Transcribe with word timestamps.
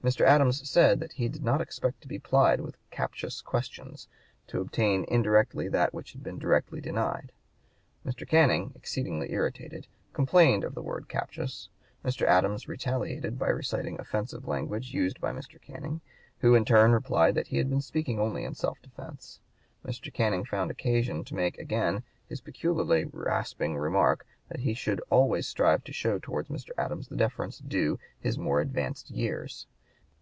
Mr. 0.00 0.24
Adams 0.24 0.66
said 0.70 1.00
that 1.00 1.14
he 1.14 1.28
did 1.28 1.42
"not 1.42 1.60
expect 1.60 2.00
to 2.00 2.06
be 2.06 2.20
(p. 2.20 2.28
146) 2.30 2.30
plied 2.30 2.60
with 2.64 2.90
captious 2.90 3.42
questions" 3.42 4.08
to 4.46 4.60
obtain 4.60 5.04
indirectly 5.08 5.68
that 5.68 5.92
which 5.92 6.12
had 6.12 6.22
been 6.22 6.38
directly 6.38 6.80
denied. 6.80 7.32
Mr. 8.06 8.26
Canning, 8.26 8.72
"exceedingly 8.76 9.32
irritated," 9.32 9.88
complained 10.12 10.62
of 10.62 10.76
the 10.76 10.82
word 10.82 11.08
"captious." 11.08 11.68
Mr. 12.04 12.24
Adams 12.26 12.68
retaliated 12.68 13.36
by 13.40 13.48
reciting 13.48 14.00
offensive 14.00 14.46
language 14.46 14.94
used 14.94 15.20
by 15.20 15.32
Mr. 15.32 15.60
Canning, 15.60 16.00
who 16.38 16.54
in 16.54 16.64
turn 16.64 16.92
replied 16.92 17.34
that 17.34 17.48
he 17.48 17.58
had 17.58 17.68
been 17.68 17.80
speaking 17.82 18.20
only 18.20 18.44
in 18.44 18.54
self 18.54 18.80
defence. 18.80 19.40
Mr. 19.84 20.14
Canning 20.14 20.44
found 20.44 20.70
occasion 20.70 21.24
to 21.24 21.34
make 21.34 21.58
again 21.58 22.04
his 22.24 22.40
peculiarly 22.40 23.04
rasping 23.12 23.76
remark 23.76 24.24
that 24.48 24.60
he 24.60 24.74
should 24.74 25.02
always 25.10 25.48
strive 25.48 25.82
to 25.84 25.92
show 25.92 26.20
towards 26.20 26.48
Mr. 26.48 26.70
Adams 26.78 27.08
the 27.08 27.16
deference 27.16 27.58
due 27.58 27.96
to 27.96 28.00
his 28.20 28.38
"more 28.38 28.60
advanced 28.60 29.10
years." 29.10 29.66